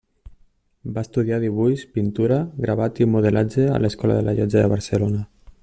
[0.95, 5.25] Va estudiar dibuix, pintura, gravat i modelatge a l'Escola de la Llotja de Barcelona.